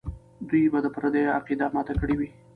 [0.49, 2.29] دوی به د پردیو عقیده ماته کړې وي.